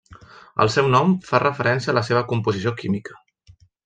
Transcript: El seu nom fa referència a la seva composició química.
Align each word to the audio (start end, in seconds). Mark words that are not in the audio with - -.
El 0.63 0.69
seu 0.75 0.87
nom 0.95 1.11
fa 1.27 1.41
referència 1.43 1.91
a 1.93 1.97
la 2.01 2.05
seva 2.11 2.23
composició 2.31 2.73
química. 2.81 3.19